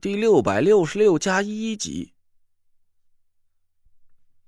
[0.00, 2.14] 第六百六十六加一集。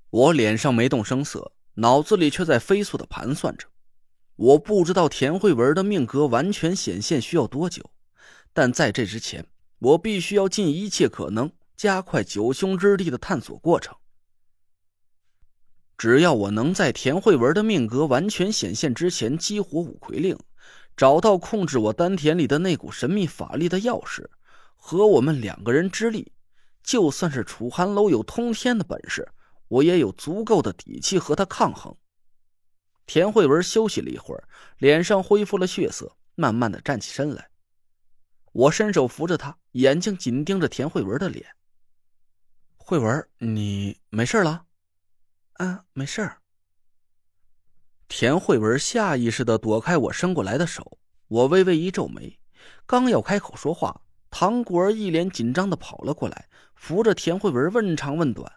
[0.09, 3.69] 我脸上没动声色，脑子里却在飞速的盘算着。
[4.37, 7.91] 我不知道田慧文的命格完全显现需要多久，
[8.55, 9.47] 但在这之前，
[9.79, 13.95] 我必须要尽一切可能加快九凶之地的探索过程。
[15.99, 20.39] 只要我能在田慧文的命格完全显现之前激活五魁令，
[20.97, 24.27] 找到控制我丹田里的那股神秘法力的钥匙。
[24.85, 26.33] 和我们两个人之力，
[26.83, 29.27] 就算是楚寒楼有通天的本事，
[29.69, 31.97] 我也有足够的底气和他抗衡。
[33.07, 34.43] 田慧文休息了一会儿，
[34.79, 37.49] 脸上恢复了血色，慢慢的站起身来。
[38.51, 41.47] 我伸手扶着他，眼睛紧盯着田慧文的脸。
[42.77, 44.65] 慧文，你没事了？
[45.53, 46.29] 啊，没事。
[48.09, 52.37] 田慧文下意识的躲开我伸过来的手，我微微一皱眉，
[52.85, 54.03] 刚要开口说话。
[54.33, 58.51] 唐果儿一脸紧张的跑了过来，扶着田慧文问长问短。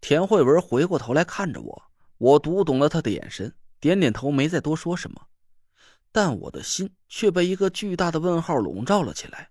[0.00, 1.82] 田慧文回过头来看着我，
[2.18, 5.28] 我读懂了他的眼神，点点头，没再多说什么。
[6.10, 9.50] 但我的心却被一个巨大的问号笼罩了起来。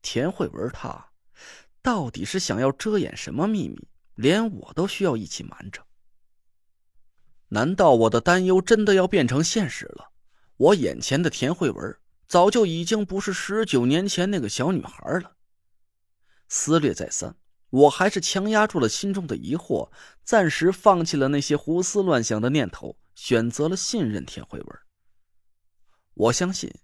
[0.00, 1.10] 田慧文，他
[1.82, 5.82] 到底是想要遮掩什么秘密，连我都需要一起瞒着？
[7.48, 10.10] 难道我的担忧真的要变成现实了？
[10.56, 11.96] 我眼前的田慧文。
[12.32, 15.36] 早就已经不是十九年前那个小女孩了。
[16.48, 17.36] 思虑再三，
[17.68, 19.90] 我还是强压住了心中的疑惑，
[20.24, 24.78] 暂时放弃了那些胡思乱想的念头，选择了信任田慧文。
[26.14, 26.74] 我相信，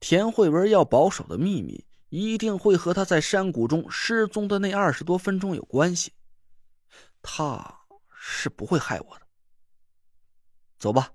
[0.00, 6.14] 田慧文要保守的秘密，一定会和他在山谷中失踪的那二十多分钟有关系。
[7.20, 7.82] 他
[8.18, 9.26] 是不会害我的。
[10.78, 11.10] 走吧。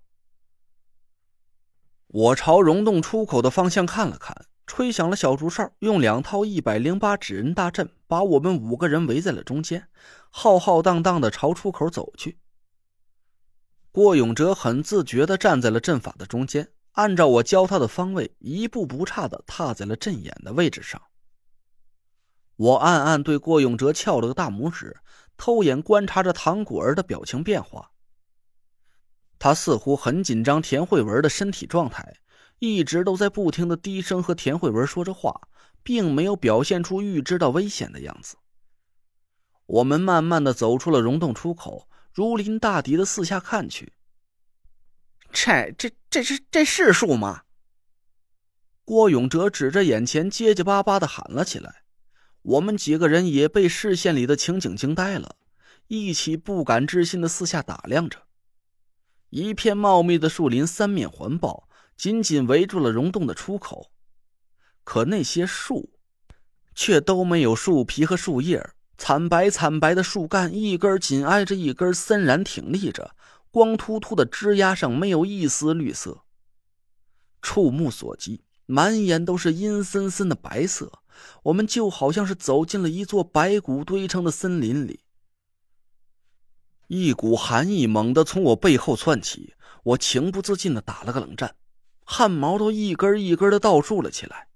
[2.11, 9.87] 我朝溶洞出口的方向看了看，吹响了小竹哨，用两套一百零八纸人大阵把我们五个人围在了中间，
[10.31, 12.39] 浩浩荡荡的朝出口走去。
[13.91, 20.99] 郭永哲很自觉的站在了阵法的中间，按照我教他的方位，一步不差的踏在了阵眼的位置上。
[22.55, 24.97] 我暗暗对郭永哲翘了个大拇指，
[25.37, 27.91] 偷眼观察着唐果儿的表情变化。
[29.39, 32.17] 他似乎很紧张田慧文的身体状态，
[32.59, 35.47] 一直都在不停的低声和田慧文说着话，
[35.81, 38.35] 并没有表现出预知到危险的样子。
[39.65, 43.93] 我们慢慢的走出了溶洞出口，如临大敌的四下看去。
[45.31, 47.43] 这这这是这是树吗？
[48.83, 51.83] 郭永哲指着眼前，结结巴巴的喊了起来。
[52.41, 55.35] 我们几个人也被视线里的情景惊呆了，
[55.87, 58.23] 一起不敢置信的四下打量着。
[59.29, 63.91] 一片茂密的树林三面环抱，紧紧围住了溶洞的出口。
[64.83, 65.91] 可那些树，
[66.73, 73.15] 却都没有树皮和树叶，惨白惨白的树干一根紧挨着一根，森然挺立着，
[73.51, 76.23] 光秃秃的枝丫上没有一丝绿色。
[77.41, 80.91] 触目所及，满眼都是阴森森的白色，
[81.43, 85.01] 我们就好像是走进了一座白骨堆成的森林里。
[86.89, 91.55] 一股寒意猛地从我背后窜起，我情不自禁的打了个冷战，
[92.03, 94.47] 汗毛都一根一根的倒竖了起来。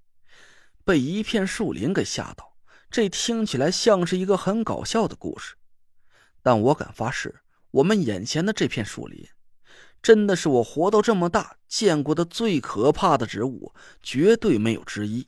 [0.83, 2.55] 被一片树林给吓到，
[2.89, 5.53] 这听起来像是一个很搞笑的故事，
[6.41, 9.27] 但我敢发誓，我们眼前的这片树林，
[10.01, 15.27] 真的是我活到这么大见过的最可怕的植物，绝对没有之一。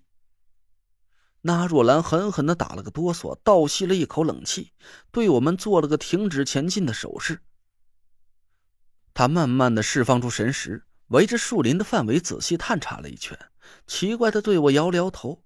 [1.47, 4.72] 那若兰狠狠的打了个哆嗦，倒吸了一口冷气，
[5.11, 7.39] 对我们做了个停止前进的手势。
[9.13, 13.38] 他慢慢的释放出神识，围着树林的范围仔细探查了一圈，
[13.85, 15.44] 奇怪的对我摇了摇头：“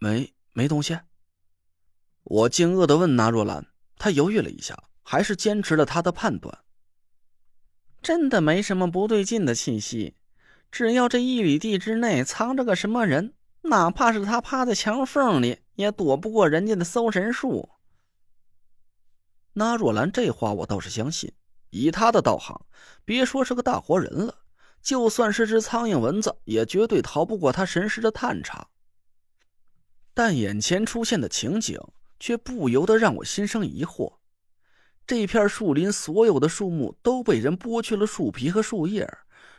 [0.00, 0.98] 没，没东西。”
[2.24, 3.68] 我惊愕的问那若兰，
[3.98, 6.58] 他犹豫了一下，还是坚持了他的判断
[8.02, 10.16] ：“真的没什么不对劲的气息，
[10.72, 17.68] 只要这一里地之内藏着个什么人。”哪怕是他趴在墙缝里，也躲不过人家的搜神术。
[19.52, 21.32] 那若兰这话我倒是相信，
[21.70, 22.64] 以他的道行，
[23.04, 24.38] 别说是个大活人了，
[24.80, 28.68] 就算是只苍蝇蚊子，也绝对逃不过他神识的探查。
[30.14, 31.78] 但眼前出现的情景，
[32.18, 34.14] 却不由得让我心生疑惑：
[35.06, 39.08] 这片树林所有的树木都被人剥去了树皮和树叶，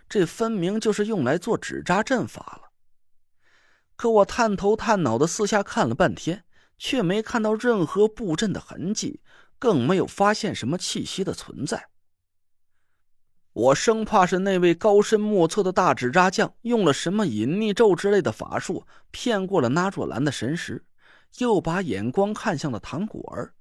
[0.10, 2.71] 这分明就是用来做纸扎阵法了。
[4.02, 6.44] 可我探头探脑的四下看了半天，
[6.80, 9.22] 却没看到任何布阵的痕迹，
[9.60, 11.90] 更没有发现什么气息的存在。
[13.54, 20.84] 我生怕是那位高深莫测的大纸扎匠用了什么隐匿咒之类的法术，骗过了那若兰的神识，
[21.38, 23.54] 又把眼光看向了唐果儿。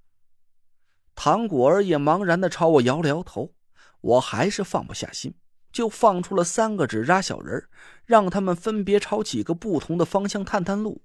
[1.15, 3.53] 唐果儿也茫然的朝我摇了摇头，
[4.01, 5.35] 我还是放不下心，
[5.73, 7.69] 就放出了三个纸扎小人，
[8.05, 11.03] 让他们分别朝几个不同的方向探探路。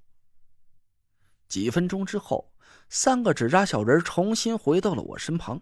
[1.47, 2.51] 几分钟之后，
[2.89, 5.61] 三个纸扎小人重新回到了我身旁，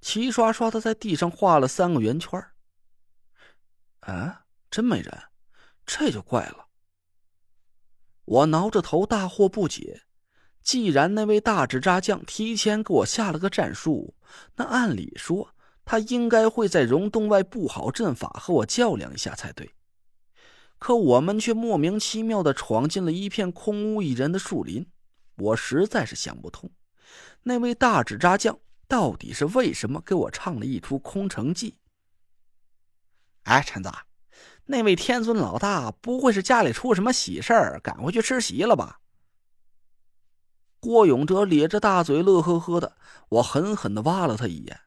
[0.00, 2.42] 齐刷刷的在地上画了三个圆圈。
[4.00, 5.22] 啊，真没人，
[5.84, 6.68] 这就怪了。
[8.24, 10.02] 我挠着头，大惑不解。
[10.62, 14.16] 既然那位大纸扎匠提前给我下了个战术，
[14.56, 15.54] 那按理说
[15.86, 19.70] 他应该会在溶洞外布好阵法和我较量一下才对。
[20.78, 24.86] 可我们却莫名其妙的闯进了一片空无一人的树林，
[25.36, 26.70] 我实在是想不通，
[27.44, 31.78] 那位大纸扎匠到底是为什么给我唱了一出空城计。
[33.44, 33.90] 哎，陈子，
[34.66, 39.00] 那位天尊老大不会是家里出什么喜事儿，赶回去吃席了吧？
[40.80, 42.96] 郭永哲咧着大嘴，乐呵呵的。
[43.28, 44.80] 我狠狠的挖了他一眼：“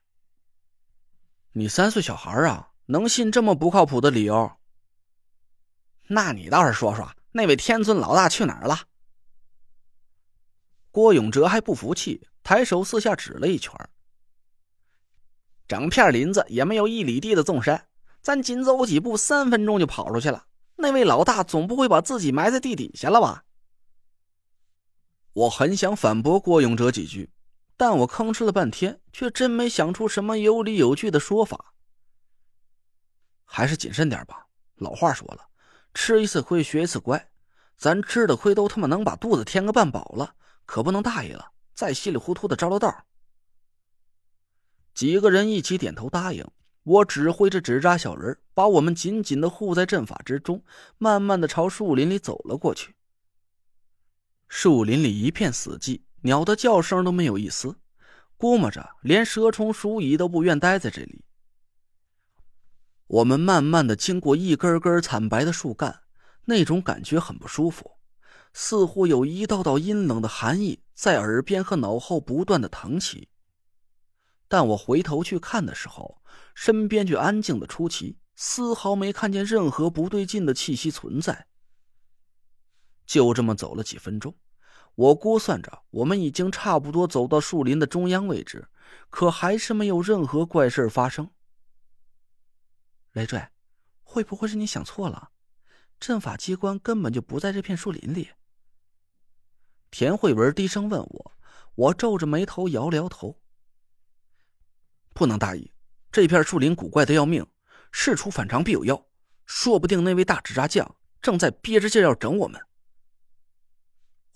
[1.59, 4.49] 你三岁小孩啊，能信这么不靠谱的理由？
[6.07, 8.79] 那你倒是说说，那位天尊老大去哪儿了？”
[10.89, 13.73] 郭永哲还不服气，抬手四下指了一圈
[15.67, 17.77] ：“整片林子也没有一里地的纵深。”
[18.23, 20.45] 咱紧走几步，三分钟就跑出去了。
[20.77, 23.43] 那位老大总不会把自己埋在地底下了吧？
[25.33, 27.29] 我很想反驳郭永哲几句，
[27.79, 31.73] 但我吭哧了半天，却真没想出什么有理有据的说法。
[33.45, 34.47] 还是谨慎点吧。
[34.75, 35.47] 老话说了，
[35.93, 37.31] 吃一次亏，学一次乖。
[37.77, 40.35] 咱吃的亏都他妈能把肚子填个半饱了，
[40.65, 43.05] 可不能大意了，再稀里糊涂的着了道。
[44.93, 46.45] 几个人一起点头答应。
[46.83, 50.61] 我指挥着纸扎小人，把我们紧紧的护在阵法之中，
[50.97, 52.93] 慢慢的朝树林里走了过去。
[54.49, 57.79] 树林里一片死寂，鸟的叫声都没有一丝，
[58.37, 61.23] 估摸着连蛇虫鼠蚁都不愿待在这里。
[63.07, 66.01] 我们慢慢的经过一根根惨白的树干，
[66.45, 67.97] 那种感觉很不舒服，
[68.53, 73.29] 似乎有一道道阴冷的寒意在耳边和脑后不断的腾起。
[74.47, 76.21] 但我回头去看的时候，
[76.53, 81.47] 身边却安静的出奇，丝毫没看见任何不对劲的气息存在。
[83.05, 84.35] 就这么走了几分钟，
[84.95, 88.67] 我估算着我们已经差不多走到树林的中央位置，
[89.09, 91.29] 可还是没有任何怪事发生。
[93.13, 93.47] 雷坠，
[94.03, 95.31] 会不会是你想错了？
[95.99, 98.29] 阵法机关根本就不在这片树林里。
[99.91, 101.37] 田慧文低声问我，
[101.75, 103.39] 我皱着眉头摇了摇头。
[105.13, 105.73] 不能大意，
[106.11, 107.45] 这片树林古怪的要命，
[107.91, 109.05] 事出反常必有妖，
[109.45, 112.61] 说不定那位大纸扎匠正在憋着劲要整我们。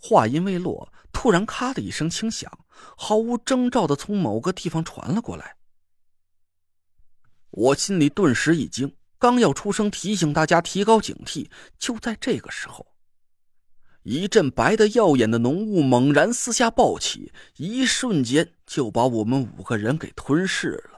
[0.05, 2.51] 话音未落，突然咔的一声轻响，
[2.97, 5.55] 毫无征兆的从某个地方传了过来。
[7.51, 12.85] 我心里顿时一惊，刚要出声提醒大家提高警惕，就在这个时候。
[14.01, 20.92] 一阵白的耀眼的浓雾猛然四下暴起，一瞬间就把我们五个人给吞噬了。